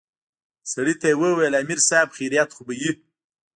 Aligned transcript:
سړي 0.71 0.93
ته 1.01 1.05
يې 1.11 1.15
وويل 1.21 1.53
امر 1.61 1.79
صايب 1.89 2.09
خيريت 2.17 2.49
خو 2.55 2.61
به 2.67 2.73
وي. 2.81 2.91